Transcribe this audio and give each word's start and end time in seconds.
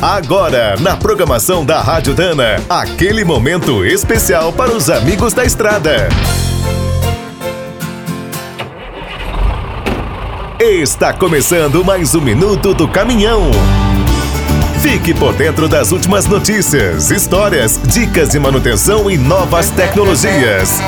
Agora, 0.00 0.76
na 0.78 0.94
programação 0.94 1.64
da 1.64 1.80
Rádio 1.80 2.14
Dana, 2.14 2.62
aquele 2.68 3.24
momento 3.24 3.82
especial 3.82 4.52
para 4.52 4.70
os 4.70 4.90
amigos 4.90 5.32
da 5.32 5.42
estrada. 5.42 6.08
Está 10.60 11.14
começando 11.14 11.82
mais 11.82 12.14
um 12.14 12.20
minuto 12.20 12.74
do 12.74 12.86
caminhão. 12.86 13.50
Fique 14.82 15.14
por 15.14 15.32
dentro 15.32 15.66
das 15.66 15.92
últimas 15.92 16.26
notícias, 16.26 17.10
histórias, 17.10 17.80
dicas 17.82 18.28
de 18.28 18.38
manutenção 18.38 19.10
e 19.10 19.16
novas 19.16 19.70
tecnologias. 19.70 20.78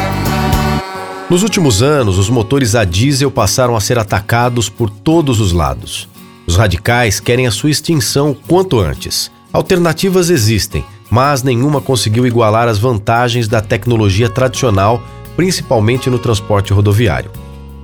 Nos 1.30 1.42
últimos 1.42 1.82
anos, 1.82 2.18
os 2.18 2.28
motores 2.28 2.74
a 2.74 2.84
diesel 2.84 3.30
passaram 3.30 3.74
a 3.74 3.80
ser 3.80 3.98
atacados 3.98 4.68
por 4.68 4.90
todos 4.90 5.40
os 5.40 5.52
lados. 5.52 6.08
Os 6.48 6.56
radicais 6.56 7.20
querem 7.20 7.46
a 7.46 7.50
sua 7.50 7.68
extinção 7.68 8.34
quanto 8.48 8.80
antes. 8.80 9.30
Alternativas 9.52 10.30
existem, 10.30 10.82
mas 11.10 11.42
nenhuma 11.42 11.78
conseguiu 11.78 12.26
igualar 12.26 12.68
as 12.68 12.78
vantagens 12.78 13.46
da 13.46 13.60
tecnologia 13.60 14.30
tradicional, 14.30 15.02
principalmente 15.36 16.08
no 16.08 16.18
transporte 16.18 16.72
rodoviário. 16.72 17.30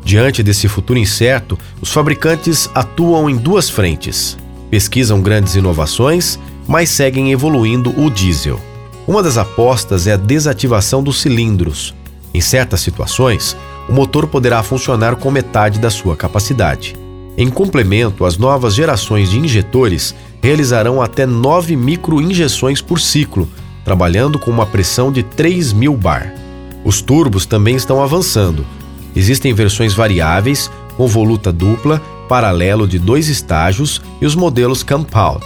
Diante 0.02 0.42
desse 0.42 0.66
futuro 0.66 0.98
incerto, 0.98 1.59
os 1.78 1.92
fabricantes 1.92 2.70
atuam 2.74 3.28
em 3.28 3.37
duas 3.37 3.68
frentes. 3.68 4.38
Pesquisam 4.70 5.20
grandes 5.20 5.56
inovações, 5.56 6.38
mas 6.66 6.88
seguem 6.88 7.32
evoluindo 7.32 7.92
o 8.01 8.10
diesel. 8.10 8.59
Uma 9.06 9.23
das 9.23 9.37
apostas 9.37 10.06
é 10.06 10.15
a 10.15 10.16
desativação 10.16 11.02
dos 11.02 11.20
cilindros. 11.20 11.95
Em 12.32 12.40
certas 12.40 12.80
situações, 12.80 13.54
o 13.90 13.92
motor 13.92 14.26
poderá 14.26 14.62
funcionar 14.62 15.16
com 15.16 15.30
metade 15.30 15.78
da 15.78 15.90
sua 15.90 16.16
capacidade. 16.16 17.03
Em 17.37 17.51
complemento, 17.51 18.24
as 18.24 18.38
novas 18.38 18.74
gerações 18.74 19.30
de 19.30 19.38
injetores 19.38 20.15
realizarão 20.41 21.02
até 21.02 21.27
9 21.27 21.74
microinjeções 21.74 22.80
por 22.80 23.01
ciclo, 23.01 23.49
trabalhando 23.85 24.38
com 24.38 24.51
uma 24.51 24.66
pressão 24.66 25.10
de 25.10 25.23
3.000 25.23 25.96
bar. 25.96 26.35
Os 26.85 27.01
turbos 27.01 27.45
também 27.45 27.74
estão 27.74 28.02
avançando. 28.02 28.65
Existem 29.16 29.52
versões 29.52 29.95
variáveis, 29.95 30.71
com 30.96 31.09
voluta 31.09 31.51
dupla, 31.52 32.01
paralelo 32.29 32.87
de 32.87 32.99
dois 32.99 33.29
estágios 33.29 34.01
e 34.21 34.26
os 34.26 34.35
modelos 34.35 34.82
compound. 34.82 35.45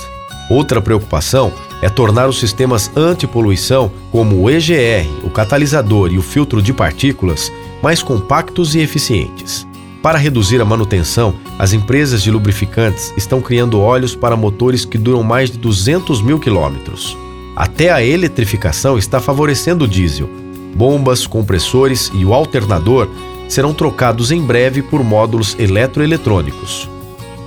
Outra 0.51 0.81
preocupação 0.81 1.53
é 1.81 1.89
tornar 1.89 2.29
os 2.29 2.41
sistemas 2.41 2.91
antipoluição, 2.97 3.91
como 4.11 4.43
o 4.43 4.51
EGR, 4.51 5.09
o 5.23 5.31
catalisador 5.31 6.13
e 6.13 6.19
o 6.19 6.23
filtro 6.23 6.61
de 6.61 6.73
partículas, 6.73 7.53
mais 7.83 8.03
compactos 8.03 8.75
e 8.75 8.81
eficientes. 8.81 9.68
Para 10.03 10.19
reduzir 10.19 10.61
a 10.61 10.65
manutenção, 10.65 11.35
as 11.59 11.73
empresas 11.73 12.23
de 12.23 12.31
lubrificantes 12.31 13.13
estão 13.17 13.41
criando 13.41 13.81
óleos 13.81 14.15
para 14.15 14.37
motores 14.37 14.85
que 14.85 14.97
duram 14.97 15.23
mais 15.23 15.51
de 15.51 15.59
200 15.59 16.23
mil 16.23 16.39
quilômetros. 16.39 17.17
Até 17.57 17.91
a 17.91 18.05
eletrificação 18.05 18.97
está 18.97 19.21
favorecendo 19.21 19.85
o 19.85 19.89
diesel. 19.89 20.31
Bombas, 20.77 21.27
compressores 21.27 22.13
e 22.15 22.25
o 22.25 22.33
alternador 22.33 23.09
serão 23.49 23.75
trocados 23.75 24.31
em 24.31 24.41
breve 24.41 24.83
por 24.83 25.03
módulos 25.03 25.57
eletroeletrônicos. 25.59 26.89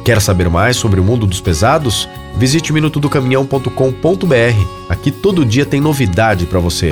Quer 0.03 0.19
saber 0.19 0.49
mais 0.49 0.75
sobre 0.75 0.99
o 0.99 1.03
mundo 1.03 1.25
dos 1.25 1.39
pesados? 1.39 2.09
Visite 2.36 2.73
minutodocaminhão.com.br. 2.73 4.65
Aqui 4.89 5.11
todo 5.11 5.45
dia 5.45 5.65
tem 5.65 5.80
novidade 5.80 6.45
para 6.45 6.59
você. 6.59 6.91